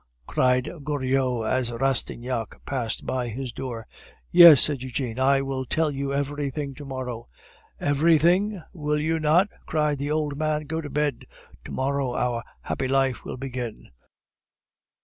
[0.25, 3.85] cried Goriot, as Rastignac passed by his door.
[4.31, 7.27] "Yes," said Eugene; "I will tell you everything to morrow."
[7.79, 10.63] "Everything, will you not?" cried the old man.
[10.63, 11.27] "Go to bed.
[11.65, 13.89] To morrow our happy life will begin."